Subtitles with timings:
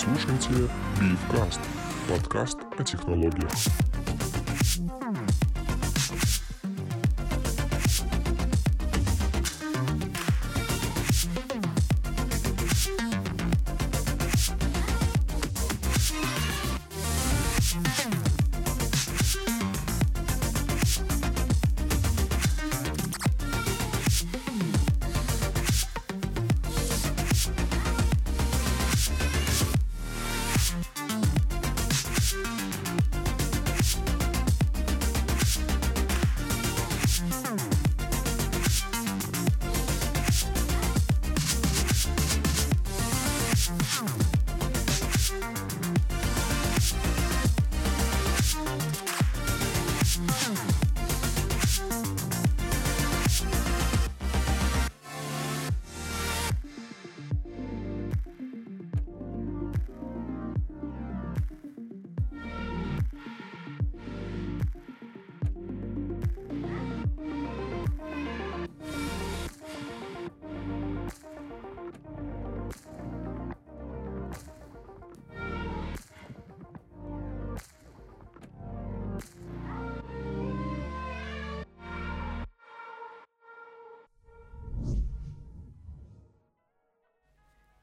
[0.00, 0.48] Слушаете
[0.98, 1.60] Бифкаст,
[2.08, 3.50] подкаст о технологиях.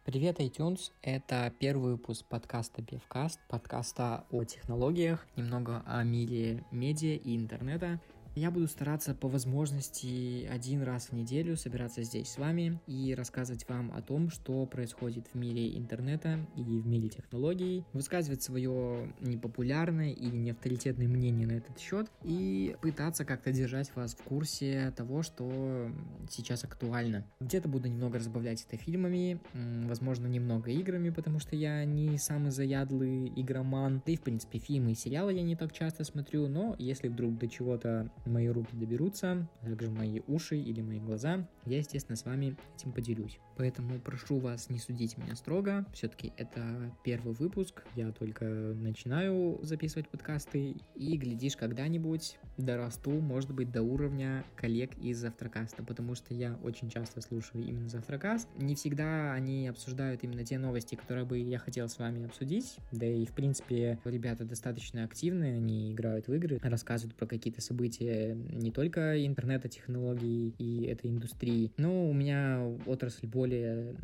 [0.07, 0.93] Привет, iTunes!
[1.01, 7.99] Это первый выпуск подкаста Бевкаст, подкаста о технологиях, немного о мире медиа и интернета.
[8.37, 13.67] Я буду стараться по возможности один раз в неделю собираться здесь с вами и рассказывать
[13.67, 20.11] вам о том, что происходит в мире интернета и в мире технологий, высказывать свое непопулярное
[20.11, 25.89] или неавторитетное мнение на этот счет и пытаться как-то держать вас в курсе того, что
[26.29, 27.25] сейчас актуально.
[27.39, 29.39] Где-то буду немного разбавлять это фильмами,
[29.87, 34.91] возможно, немного играми, потому что я не самый заядлый игроман, да и, в принципе, фильмы
[34.91, 39.47] и сериалы я не так часто смотрю, но если вдруг до чего-то мои руки доберутся,
[39.61, 43.39] также мои уши или мои глаза, я, естественно, с вами этим поделюсь.
[43.55, 50.07] Поэтому прошу вас не судить меня строго, все-таки это первый выпуск, я только начинаю записывать
[50.09, 56.57] подкасты, и, глядишь, когда-нибудь дорасту, может быть, до уровня коллег из Завтракаста, потому что я
[56.63, 58.47] очень часто слушаю именно Завтракаст.
[58.57, 63.05] Не всегда они обсуждают именно те новости, которые бы я хотел с вами обсудить, да
[63.05, 68.71] и, в принципе, ребята достаточно активные, они играют в игры, рассказывают про какие-то события не
[68.71, 73.95] только интернета, технологий и этой индустрии, но у меня отрасль более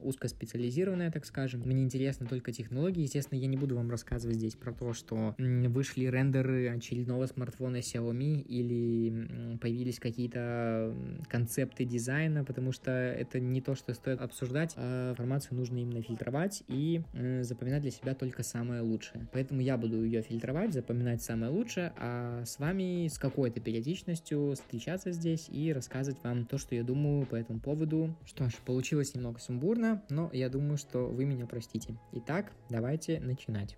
[0.00, 1.62] узкоспециализированная, так скажем.
[1.64, 3.02] Мне интересны только технологии.
[3.02, 8.42] Естественно, я не буду вам рассказывать здесь про то, что вышли рендеры очередного смартфона Xiaomi
[8.42, 10.94] или появились какие-то
[11.28, 16.62] концепты дизайна, потому что это не то, что стоит обсуждать, а информацию нужно именно фильтровать
[16.68, 17.02] и
[17.40, 19.28] запоминать для себя только самое лучшее.
[19.32, 25.12] Поэтому я буду ее фильтровать, запоминать самое лучшее, а с вами с какой-то периодичностью встречаться
[25.12, 28.14] здесь и рассказывать вам то, что я думаю по этому поводу.
[28.24, 31.94] Что ж, получилось немного сумбурно, но я думаю, что вы меня простите.
[32.12, 33.76] Итак, давайте начинать.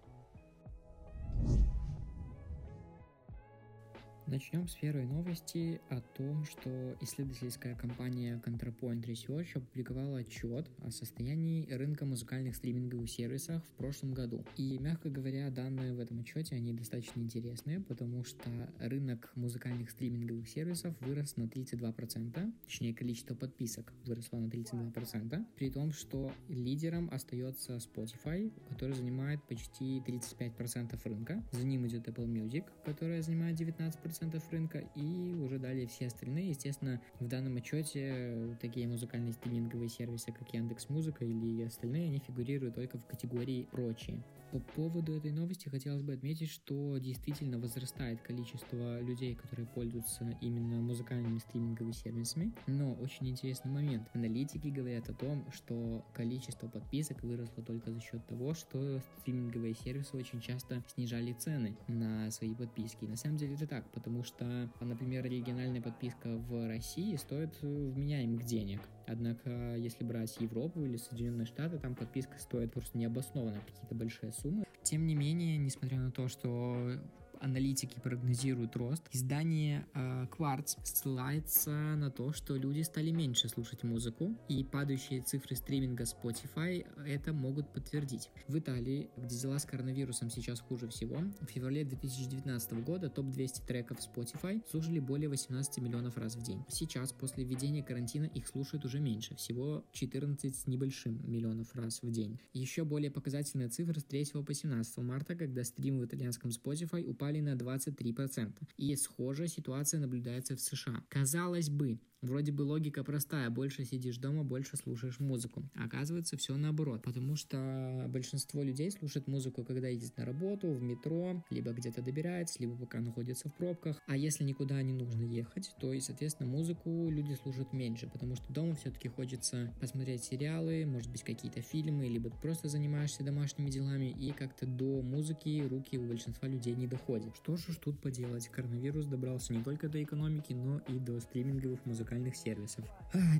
[4.30, 11.68] Начнем с первой новости о том, что исследовательская компания ContraPoint Research опубликовала отчет о состоянии
[11.68, 14.44] рынка музыкальных стриминговых сервисов в прошлом году.
[14.56, 18.48] И, мягко говоря, данные в этом отчете, они достаточно интересные, потому что
[18.78, 25.90] рынок музыкальных стриминговых сервисов вырос на 32%, точнее, количество подписок выросло на 32%, при том,
[25.90, 31.42] что лидером остается Spotify, который занимает почти 35% рынка.
[31.50, 36.50] За ним идет Apple Music, которая занимает 19%, 10% рынка, и уже далее все остальные.
[36.50, 42.75] Естественно, в данном отчете такие музыкальные стриминговые сервисы, как Яндекс Музыка или остальные, они фигурируют
[42.75, 44.22] только в категории «прочие».
[44.50, 50.81] По поводу этой новости хотелось бы отметить, что действительно возрастает количество людей, которые пользуются именно
[50.81, 52.52] музыкальными стриминговыми сервисами.
[52.66, 54.08] Но очень интересный момент.
[54.12, 60.16] Аналитики говорят о том, что количество подписок выросло только за счет того, что стриминговые сервисы
[60.16, 63.05] очень часто снижали цены на свои подписки.
[63.05, 68.80] На самом деле это так, потому что, например, региональная подписка в России стоит вменяемых денег.
[69.06, 74.64] Однако, если брать Европу или Соединенные Штаты, там подписка стоит просто необоснованно какие-то большие суммы.
[74.82, 76.98] Тем не менее, несмотря на то, что
[77.40, 79.02] аналитики прогнозируют рост.
[79.12, 85.56] Издание э, Quartz ссылается на то, что люди стали меньше слушать музыку, и падающие цифры
[85.56, 88.31] стриминга Spotify это могут подтвердить.
[88.48, 93.98] В Италии, где дела с коронавирусом сейчас хуже всего, в феврале 2019 года топ-200 треков
[93.98, 96.64] Spotify слушали более 18 миллионов раз в день.
[96.69, 102.10] Сейчас, после введения карантина, их слушают уже меньше, всего 14 с небольшим миллионов раз в
[102.10, 102.38] день.
[102.52, 107.29] Еще более показательная цифра с 3 по 17 марта, когда стримы в итальянском Spotify упали
[107.38, 108.52] на 23%.
[108.76, 111.04] И схожая ситуация наблюдается в США.
[111.08, 115.62] Казалось бы, Вроде бы логика простая, больше сидишь дома, больше слушаешь музыку.
[115.75, 120.82] А оказывается, все наоборот, потому что большинство людей слушает музыку, когда едет на работу, в
[120.82, 123.99] метро, либо где-то добирается, либо пока находится в пробках.
[124.06, 128.52] А если никуда не нужно ехать, то и, соответственно, музыку люди слушают меньше, потому что
[128.52, 134.32] дома все-таки хочется посмотреть сериалы, может быть, какие-то фильмы, либо просто занимаешься домашними делами, и
[134.32, 137.34] как-то до музыки руки у большинства людей не доходят.
[137.37, 138.49] Что же тут поделать?
[138.49, 142.84] Коронавирус добрался не только до экономики, но и до стриминговых музыкальных музыкальных сервисов.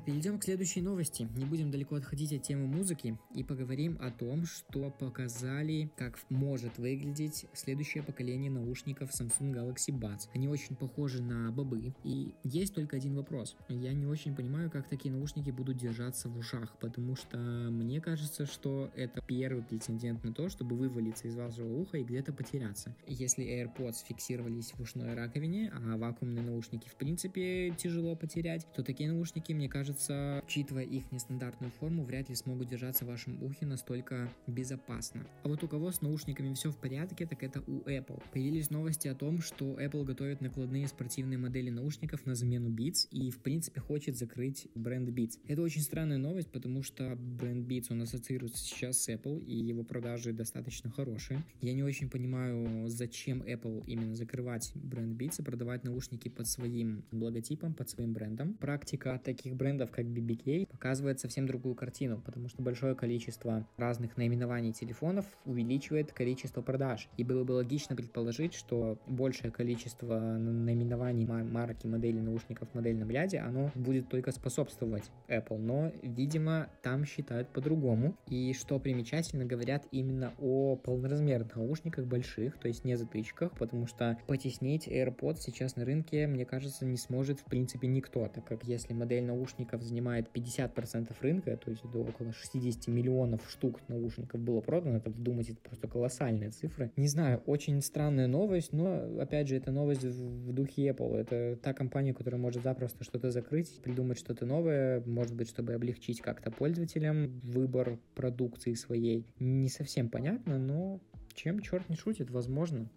[0.05, 1.27] Перейдем к следующей новости.
[1.35, 6.77] Не будем далеко отходить от темы музыки и поговорим о том, что показали, как может
[6.77, 10.29] выглядеть следующее поколение наушников Samsung Galaxy Buds.
[10.33, 11.93] Они очень похожи на бобы.
[12.03, 13.55] И есть только один вопрос.
[13.67, 18.45] Я не очень понимаю, как такие наушники будут держаться в ушах, потому что мне кажется,
[18.45, 22.95] что это первый прецедент на то, чтобы вывалиться из вашего уха и где-то потеряться.
[23.07, 28.83] Если AirPods фиксировались в ушной раковине, а вакуумные наушники в принципе тяжело потерять, взять, то
[28.83, 33.65] такие наушники, мне кажется, учитывая их нестандартную форму, вряд ли смогут держаться в вашем ухе
[33.65, 35.25] настолько безопасно.
[35.43, 38.21] А вот у кого с наушниками все в порядке, так это у Apple.
[38.33, 43.29] Появились новости о том, что Apple готовит накладные спортивные модели наушников на замену Beats и,
[43.29, 45.39] в принципе, хочет закрыть бренд Beats.
[45.47, 49.83] Это очень странная новость, потому что бренд Beats, он ассоциируется сейчас с Apple, и его
[49.83, 51.43] продажи достаточно хорошие.
[51.61, 57.03] Я не очень понимаю, зачем Apple именно закрывать бренд Beats и продавать наушники под своим
[57.11, 62.61] логотипом, под своим брендом практика таких брендов, как BBK, показывает совсем другую картину, потому что
[62.61, 67.09] большое количество разных наименований телефонов увеличивает количество продаж.
[67.17, 73.39] И было бы логично предположить, что большее количество наименований марки, модели наушников в модельном ряде,
[73.39, 75.57] оно будет только способствовать Apple.
[75.57, 78.15] Но, видимо, там считают по-другому.
[78.27, 84.17] И что примечательно, говорят именно о полноразмерных наушниках больших, то есть не затычках, потому что
[84.27, 88.93] потеснить AirPods сейчас на рынке, мне кажется, не сможет в принципе никто так как если
[88.93, 94.97] модель наушников занимает 50% рынка, то есть до около 60 миллионов штук наушников было продано,
[94.97, 96.91] это вдумать, это просто колоссальные цифры.
[96.95, 101.15] Не знаю, очень странная новость, но опять же, это новость в духе Apple.
[101.17, 106.21] Это та компания, которая может запросто что-то закрыть, придумать что-то новое, может быть, чтобы облегчить
[106.21, 109.25] как-то пользователям выбор продукции своей.
[109.39, 110.99] Не совсем понятно, но
[111.33, 112.89] чем черт не шутит, возможно.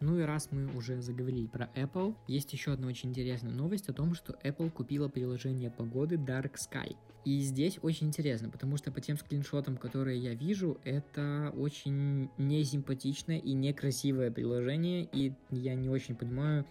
[0.00, 3.92] Ну и раз мы уже заговорили про Apple, есть еще одна очень интересная новость о
[3.92, 6.96] том, что Apple купила приложение погоды Dark Sky.
[7.24, 13.38] И здесь очень интересно, потому что по тем скриншотам, которые я вижу, это очень несимпатичное
[13.38, 16.64] и некрасивое приложение, и я не очень понимаю,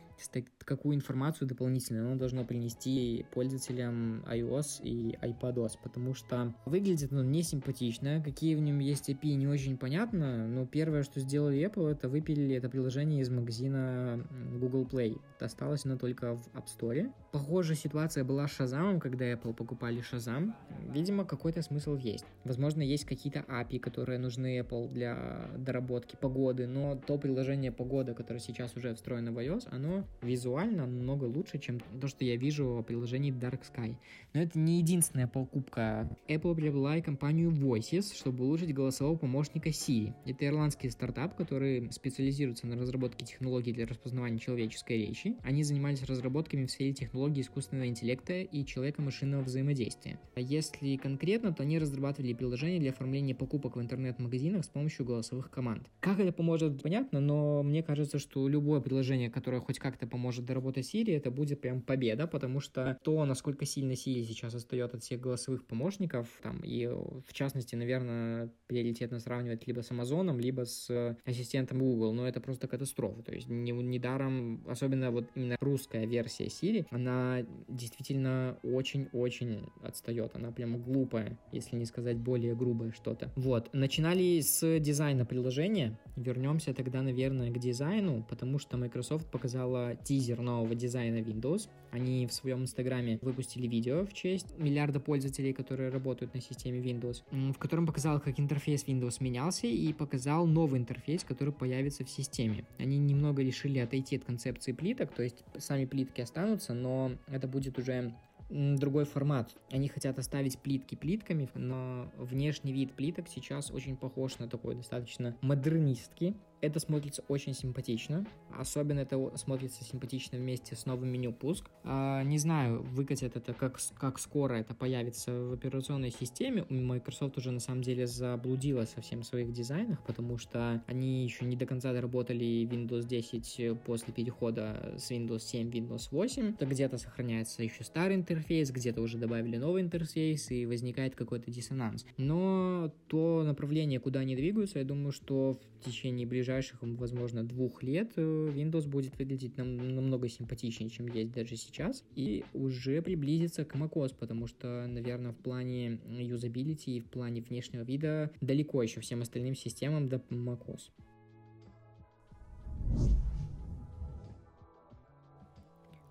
[0.59, 8.21] какую информацию дополнительную оно должно принести пользователям iOS и iPadOS, потому что выглядит оно несимпатично,
[8.23, 12.55] какие в нем есть API не очень понятно, но первое, что сделали Apple, это выпилили
[12.55, 14.27] это приложение из магазина
[14.59, 15.19] Google Play.
[15.39, 17.11] Осталось оно только в App Store.
[17.31, 20.53] Похожая ситуация была с Shazam, когда Apple покупали Shazam.
[20.89, 22.25] Видимо, какой-то смысл есть.
[22.45, 28.39] Возможно, есть какие-то API, которые нужны Apple для доработки погоды, но то приложение погода, которое
[28.39, 32.83] сейчас уже встроено в iOS, оно визуально намного лучше, чем то, что я вижу в
[32.83, 33.97] приложении Dark Sky.
[34.33, 36.09] Но это не единственная покупка.
[36.29, 40.13] Apple приобрела и компанию Voices, чтобы улучшить голосового помощника Siri.
[40.25, 45.35] Это ирландский стартап, который специализируется на разработке технологий для распознавания человеческой речи.
[45.43, 46.93] Они занимались разработками в сфере
[47.27, 50.19] технологий искусственного интеллекта и человека-машинного взаимодействия.
[50.35, 55.49] А если конкретно, то они разрабатывали приложение для оформления покупок в интернет-магазинах с помощью голосовых
[55.49, 55.87] команд.
[55.99, 60.45] Как это поможет, понятно, но мне кажется, что любое приложение, которое хоть как как-то поможет
[60.45, 65.01] доработать Siri, это будет прям победа, потому что то, насколько сильно Siri сейчас отстает от
[65.01, 71.17] всех голосовых помощников, там, и в частности, наверное, приоритетно сравнивать либо с Амазоном, либо с
[71.25, 76.45] ассистентом Google, но это просто катастрофа, то есть недаром, не особенно вот именно русская версия
[76.45, 80.35] Siri, она она действительно очень-очень отстает.
[80.35, 83.31] Она прям глупая, если не сказать более грубое что-то.
[83.35, 83.69] Вот.
[83.73, 85.97] Начинали с дизайна приложения.
[86.15, 91.69] Вернемся тогда, наверное, к дизайну, потому что Microsoft показала тизер нового дизайна Windows.
[91.91, 97.23] Они в своем инстаграме выпустили видео в честь миллиарда пользователей, которые работают на системе Windows,
[97.31, 102.65] в котором показал, как интерфейс Windows менялся и показал новый интерфейс, который появится в системе.
[102.77, 107.77] Они немного решили отойти от концепции плиток, то есть сами плитки останутся, но это будет
[107.79, 108.13] уже
[108.49, 109.55] другой формат.
[109.71, 115.35] Они хотят оставить плитки плитками, но внешний вид плиток сейчас очень похож на такой достаточно
[115.41, 116.35] модернистский.
[116.61, 118.25] Это смотрится очень симпатично.
[118.51, 121.69] Особенно это смотрится симпатично вместе с новым меню пуск.
[121.83, 126.65] А, не знаю, выкатят это как, как скоро это появится в операционной системе.
[126.69, 131.55] Microsoft уже на самом деле заблудила совсем в своих дизайнах, потому что они еще не
[131.55, 136.53] до конца доработали Windows 10 после перехода с Windows 7 в Windows 8.
[136.53, 142.05] То где-то сохраняется еще старый интерфейс, где-то уже добавили новый интерфейс, и возникает какой-то диссонанс.
[142.17, 147.83] Но то направление, куда они двигаются, я думаю, что в течение ближайших ближайших, возможно, двух
[147.83, 153.65] лет э, Windows будет выглядеть нам, намного симпатичнее, чем есть даже сейчас, и уже приблизится
[153.65, 159.01] к macOS, потому что, наверное, в плане юзабилити и в плане внешнего вида далеко еще
[159.01, 160.89] всем остальным системам до macOS.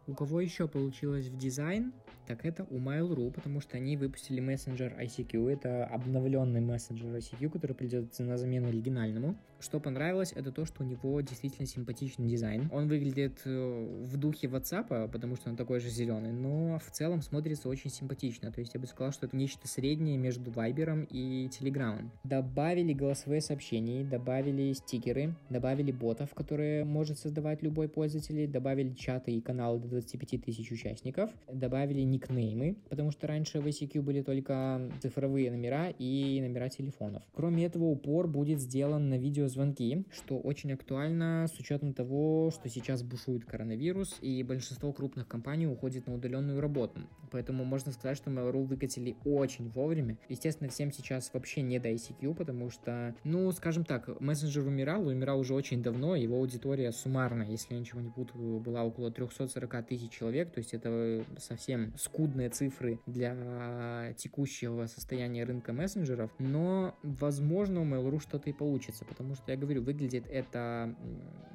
[0.06, 1.92] У кого еще получилось в дизайн,
[2.26, 5.50] так это у Mail.ru, потому что они выпустили мессенджер ICQ.
[5.50, 9.36] Это обновленный мессенджер ICQ, который придет на замену оригинальному.
[9.58, 12.68] Что понравилось, это то, что у него действительно симпатичный дизайн.
[12.72, 17.22] Он выглядит э, в духе WhatsApp, потому что он такой же зеленый, но в целом
[17.22, 18.52] смотрится очень симпатично.
[18.52, 22.08] То есть я бы сказал, что это нечто среднее между Viber и Telegram.
[22.24, 29.40] Добавили голосовые сообщения, добавили стикеры, добавили ботов, которые может создавать любой пользователь, добавили чаты и
[29.40, 35.50] каналы до 25 тысяч участников, добавили никнеймы, потому что раньше в ICQ были только цифровые
[35.50, 37.22] номера и номера телефонов.
[37.32, 39.16] Кроме этого, упор будет сделан на
[39.56, 45.66] видеозвонки, что очень актуально с учетом того, что сейчас бушует коронавирус и большинство крупных компаний
[45.66, 47.00] уходит на удаленную работу.
[47.30, 50.16] Поэтому можно сказать, что Mail.ru выкатили очень вовремя.
[50.28, 55.40] Естественно, всем сейчас вообще не до ICQ, потому что, ну, скажем так, мессенджер умирал, умирал
[55.40, 60.10] уже очень давно, его аудитория суммарно, если я ничего не путаю, была около 340 тысяч
[60.10, 67.84] человек, то есть это совсем скудные цифры для текущего состояния рынка мессенджеров, но, возможно, у
[67.84, 70.94] Mail.ru что-то и получится, потому что, я говорю, выглядит это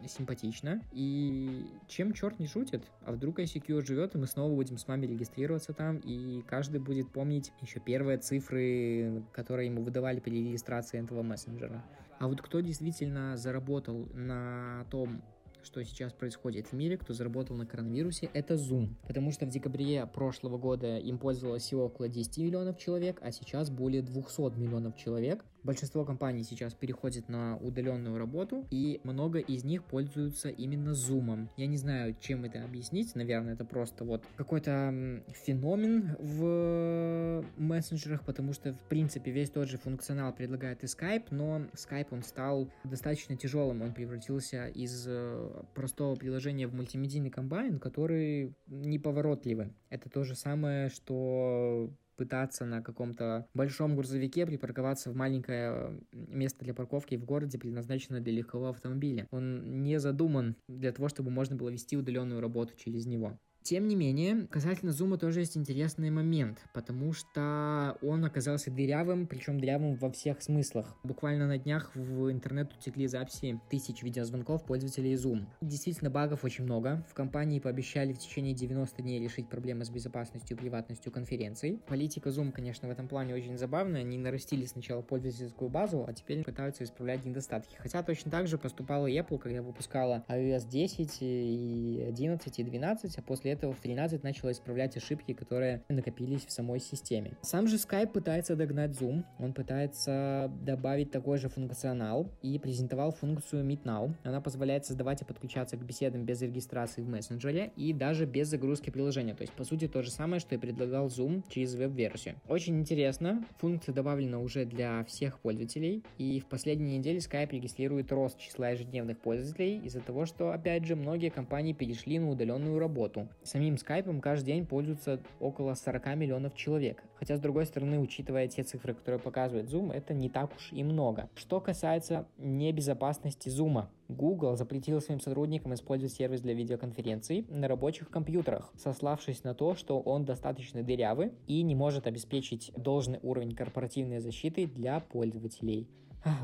[0.08, 4.88] симпатично, и чем черт не шутит, а вдруг ICQ живет, и мы снова будем с
[4.88, 11.04] вами регистрироваться там, и каждый будет помнить еще первые цифры, которые ему выдавали при регистрации
[11.04, 11.84] этого мессенджера.
[12.20, 15.22] А вот кто действительно заработал на том,
[15.64, 18.96] что сейчас происходит в мире, кто заработал на коронавирусе, это Zoom.
[19.08, 23.70] Потому что в декабре прошлого года им пользовалось всего около 10 миллионов человек, а сейчас
[23.70, 25.46] более 200 миллионов человек.
[25.64, 31.50] Большинство компаний сейчас переходит на удаленную работу, и много из них пользуются именно Zoom.
[31.56, 38.54] Я не знаю, чем это объяснить, наверное, это просто вот какой-то феномен в мессенджерах, потому
[38.54, 43.38] что, в принципе, весь тот же функционал предлагает и Skype, но Skype, он стал достаточно
[43.38, 49.74] тяжелым, он превратился из э, простого приложения в мультимедийный комбайн, который неповоротливый.
[49.90, 56.76] Это то же самое, что пытаться на каком-то большом грузовике припарковаться в маленькое место для
[56.76, 59.26] парковки в городе, предназначенное для легкового автомобиля.
[59.32, 63.40] Он не задуман для того, чтобы можно было вести удаленную работу через него.
[63.64, 69.60] Тем не менее, касательно зума тоже есть интересный момент, потому что он оказался дырявым, причем
[69.60, 70.98] дырявым во всех смыслах.
[71.04, 75.46] Буквально на днях в интернет утекли записи тысяч видеозвонков пользователей Zoom.
[75.62, 77.06] Действительно, багов очень много.
[77.08, 81.80] В компании пообещали в течение 90 дней решить проблемы с безопасностью и приватностью конференций.
[81.88, 84.02] Политика Zoom, конечно, в этом плане очень забавная.
[84.02, 87.76] Они нарастили сначала пользовательскую базу, а теперь пытаются исправлять недостатки.
[87.78, 93.22] Хотя точно так же поступала Apple, когда выпускала iOS 10 и 11 и 12, а
[93.22, 97.38] после этого в 13 начало исправлять ошибки, которые накопились в самой системе.
[97.42, 103.66] Сам же Skype пытается догнать Zoom, он пытается добавить такой же функционал и презентовал функцию
[103.66, 104.14] Meet Now.
[104.24, 108.90] Она позволяет создавать и подключаться к беседам без регистрации в мессенджере и даже без загрузки
[108.90, 109.34] приложения.
[109.34, 112.36] То есть, по сути, то же самое, что и предлагал Zoom через веб-версию.
[112.48, 113.46] Очень интересно.
[113.60, 116.04] Функция добавлена уже для всех пользователей.
[116.18, 120.96] И в последние недели Skype регистрирует рост числа ежедневных пользователей из-за того, что, опять же,
[120.96, 123.28] многие компании перешли на удаленную работу.
[123.44, 127.04] Самим скайпом каждый день пользуются около 40 миллионов человек.
[127.16, 130.84] Хотя, с другой стороны, учитывая те цифры, которые показывает Zoom, это не так уж и
[130.84, 131.28] много.
[131.36, 138.72] Что касается небезопасности Zoom, Google запретил своим сотрудникам использовать сервис для видеоконференций на рабочих компьютерах,
[138.78, 144.68] сославшись на то, что он достаточно дырявый и не может обеспечить должный уровень корпоративной защиты
[144.68, 145.88] для пользователей.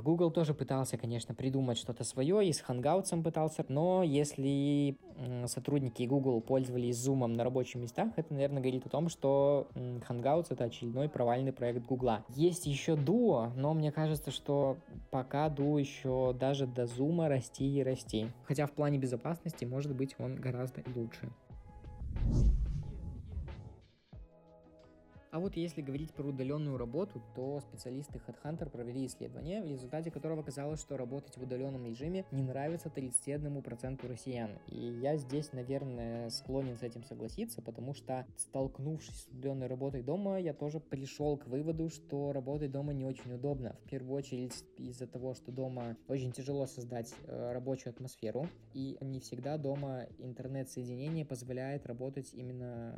[0.03, 4.97] Google тоже пытался, конечно, придумать что-то свое, и с Hangouts пытался, но если
[5.45, 10.63] сотрудники Google пользовались Zoom на рабочих местах, это, наверное, говорит о том, что Hangouts— это
[10.65, 12.19] очередной провальный проект Google.
[12.29, 14.77] Есть еще Duo, но мне кажется, что
[15.11, 18.27] пока Duo еще даже до Zoom расти и расти.
[18.45, 21.29] Хотя в плане безопасности, может быть, он гораздо лучше.
[25.31, 30.41] А вот если говорить про удаленную работу, то специалисты HeadHunter провели исследование, в результате которого
[30.41, 34.51] оказалось, что работать в удаленном режиме не нравится 31% россиян.
[34.67, 40.39] И я здесь, наверное, склонен с этим согласиться, потому что, столкнувшись с удаленной работой дома,
[40.39, 43.75] я тоже пришел к выводу, что работать дома не очень удобно.
[43.85, 49.19] В первую очередь из-за того, что дома очень тяжело создать э, рабочую атмосферу, и не
[49.19, 52.95] всегда дома интернет-соединение позволяет работать именно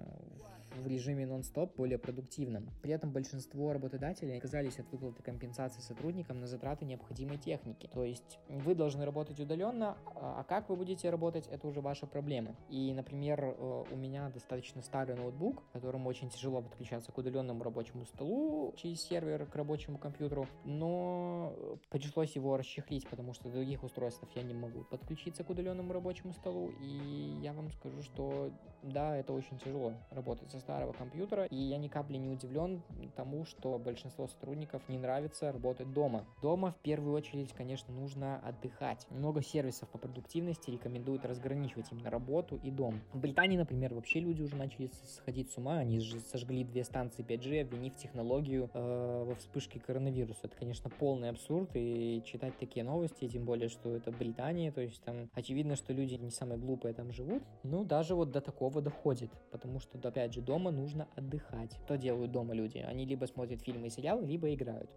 [0.76, 2.70] в режиме нон-стоп, более продуктивно эффективным.
[2.82, 7.90] При этом большинство работодателей отказались от выплаты компенсации сотрудникам на затраты необходимой техники.
[7.94, 12.56] То есть вы должны работать удаленно, а как вы будете работать, это уже ваша проблема.
[12.70, 18.06] И, например, э, у меня достаточно старый ноутбук, которому очень тяжело подключаться к удаленному рабочему
[18.06, 21.54] столу через сервер к рабочему компьютеру, но
[21.90, 26.72] пришлось его расчехлить, потому что других устройств я не могу подключиться к удаленному рабочему столу,
[26.82, 28.52] и я вам скажу, что
[28.84, 32.82] да, это очень тяжело работать со старого компьютера, и я ни не удивлен
[33.16, 36.26] тому, что большинство сотрудников не нравится работать дома.
[36.42, 39.06] Дома в первую очередь, конечно, нужно отдыхать.
[39.10, 43.02] Много сервисов по продуктивности рекомендуют разграничивать именно работу и дом.
[43.14, 47.24] В Британии, например, вообще люди уже начали сходить с ума, они же сожгли две станции
[47.24, 50.42] 5G, обвинив технологию э, во вспышке коронавируса.
[50.44, 55.02] Это, конечно, полный абсурд, и читать такие новости, тем более, что это Британия, то есть
[55.04, 59.32] там очевидно, что люди не самые глупые там живут, ну, даже вот до такого доходит,
[59.52, 61.78] потому что, опять же, дома нужно отдыхать.
[61.88, 61.99] Делать?
[62.00, 62.78] Делают дома люди.
[62.80, 64.90] Они либо смотрят фильмы и сериалы, либо играют.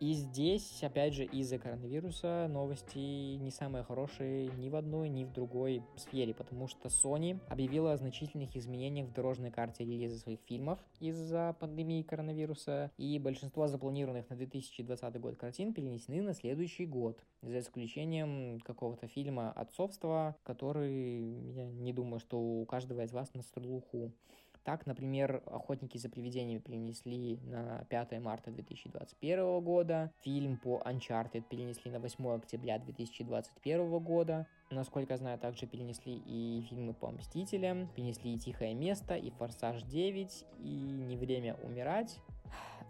[0.00, 5.32] И здесь, опять же, из-за коронавируса новости не самые хорошие ни в одной, ни в
[5.32, 10.78] другой сфере, потому что Sony объявила о значительных изменениях в дорожной карте релиза своих фильмов
[11.00, 17.58] из-за пандемии коронавируса, и большинство запланированных на 2020 год картин перенесены на следующий год, за
[17.58, 24.12] исключением какого-то фильма «Отцовство», который, я не думаю, что у каждого из вас на слуху.
[24.68, 31.90] Так, например, «Охотники за привидениями» перенесли на 5 марта 2021 года, фильм по Uncharted перенесли
[31.90, 38.34] на 8 октября 2021 года, Насколько я знаю, также перенесли и фильмы по Мстителям, перенесли
[38.34, 42.20] и «Тихое место», и «Форсаж 9», и «Не время умирать».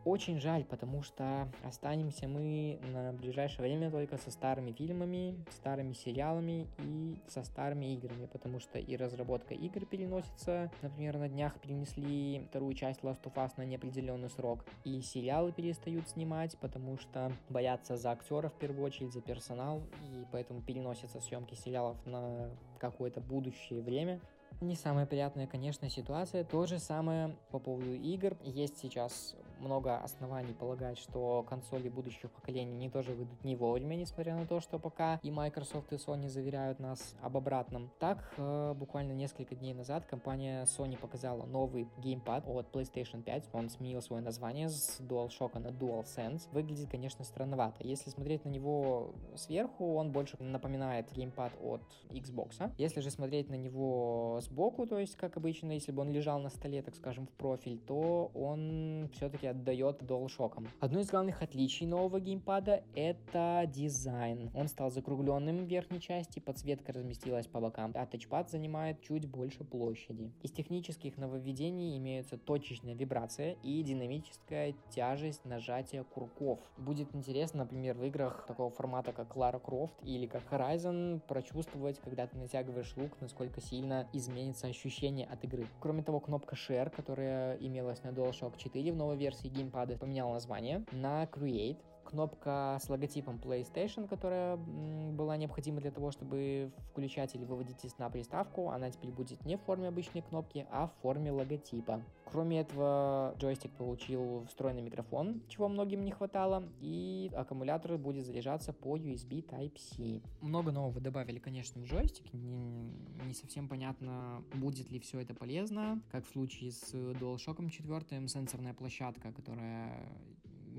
[0.04, 6.66] Очень жаль, потому что останемся мы на ближайшее время только со старыми фильмами, старыми сериалами
[6.78, 10.70] и со старыми играми, потому что и разработка игр переносится.
[10.80, 16.08] Например, на днях перенесли вторую часть Last of Us на неопределенный срок, и сериалы перестают
[16.08, 21.54] снимать, потому что боятся за актеров в первую очередь, за персонал, и поэтому переносятся съемки
[21.54, 24.20] сериалов на какое-то будущее время.
[24.60, 26.44] Не самая приятная, конечно, ситуация.
[26.44, 28.36] То же самое по поводу игр.
[28.42, 34.36] Есть сейчас много оснований полагать, что консоли будущих поколений не тоже выйдут не вовремя, несмотря
[34.36, 37.90] на то, что пока и Microsoft, и Sony заверяют нас об обратном.
[37.98, 43.50] Так, э, буквально несколько дней назад компания Sony показала новый геймпад от PlayStation 5.
[43.52, 46.48] Он сменил свое название с DualShock на DualSense.
[46.52, 47.86] Выглядит, конечно, странновато.
[47.86, 52.72] Если смотреть на него сверху, он больше напоминает геймпад от Xbox.
[52.78, 56.50] Если же смотреть на него сбоку, то есть, как обычно, если бы он лежал на
[56.50, 60.66] столе, так скажем, в профиль, то он все-таки отдает DualShock.
[60.80, 64.50] Одно из главных отличий нового геймпада— это дизайн.
[64.54, 69.64] Он стал закругленным в верхней части, подсветка разместилась по бокам, а тачпад занимает чуть больше
[69.64, 70.32] площади.
[70.42, 76.60] Из технических нововведений имеются точечная вибрация и динамическая тяжесть нажатия курков.
[76.76, 82.26] Будет интересно, например, в играх такого формата, как Lara Croft или как Horizon, прочувствовать, когда
[82.26, 85.66] ты натягиваешь лук, насколько сильно изменится ощущение от игры.
[85.80, 90.32] Кроме того, кнопка Share, которая имелась на DualShock 4 в новой версии версии геймпада поменял
[90.32, 91.78] название на Create.
[92.08, 98.08] Кнопка с логотипом PlayStation, которая была необходима для того, чтобы включать или выводить из на
[98.08, 102.02] приставку, она теперь будет не в форме обычной кнопки, а в форме логотипа.
[102.24, 108.96] Кроме этого, джойстик получил встроенный микрофон, чего многим не хватало, и аккумулятор будет заряжаться по
[108.96, 110.22] USB Type-C.
[110.40, 112.32] Много нового добавили, конечно, в джойстик.
[112.34, 112.92] Не,
[113.26, 116.02] не совсем понятно, будет ли все это полезно.
[116.10, 120.08] Как в случае с DualShock 4, сенсорная площадка, которая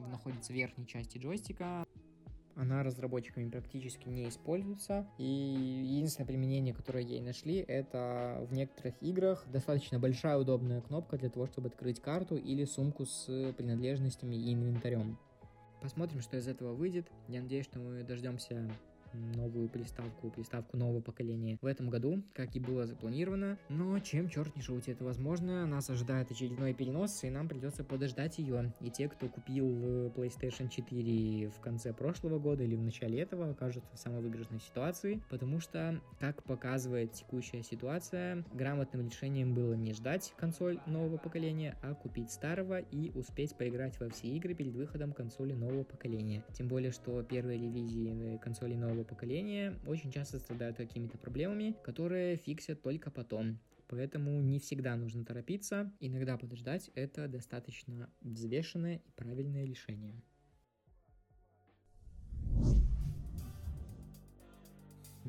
[0.07, 1.85] находится в верхней части джойстика,
[2.59, 5.07] она разработчиками практически не используется.
[5.17, 11.29] И единственное применение, которое ей нашли, это в некоторых играх достаточно большая удобная кнопка для
[11.29, 15.17] того, чтобы открыть карту или сумку с принадлежностями и инвентарем.
[15.81, 17.09] Посмотрим, что из этого выйдет.
[17.29, 18.69] Я надеюсь, что мы дождемся
[19.13, 23.57] новую приставку, приставку нового поколения в этом году, как и было запланировано.
[23.69, 28.73] Но чем черт не шутит, возможно, нас ожидает очередной перенос, и нам придется подождать ее.
[28.81, 33.49] И те, кто купил э, PlayStation 4 в конце прошлого года или в начале этого,
[33.51, 39.93] окажутся в самой выигрышной ситуации, потому что, как показывает текущая ситуация, грамотным решением было не
[39.93, 45.13] ждать консоль нового поколения, а купить старого и успеть поиграть во все игры перед выходом
[45.13, 46.43] консоли нового поколения.
[46.53, 52.35] Тем более, что первые ревизии консоли нового нового поколения очень часто страдают какими-то проблемами, которые
[52.35, 53.59] фиксят только потом.
[53.87, 55.91] Поэтому не всегда нужно торопиться.
[55.99, 60.21] Иногда подождать это достаточно взвешенное и правильное решение.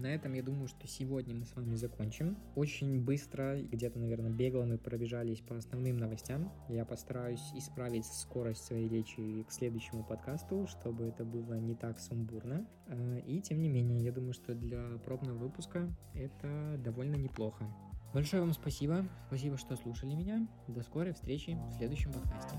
[0.01, 2.39] На этом я думаю, что сегодня мы с вами закончим.
[2.57, 6.51] Очень быстро, где-то, наверное, бегло мы пробежались по основным новостям.
[6.71, 12.67] Я постараюсь исправить скорость своей речи к следующему подкасту, чтобы это было не так сумбурно.
[12.87, 17.67] А, и тем не менее, я думаю, что для пробного выпуска это довольно неплохо.
[18.15, 19.07] Большое вам спасибо.
[19.27, 20.49] Спасибо, что слушали меня.
[20.67, 22.57] До скорой встречи в следующем подкасте.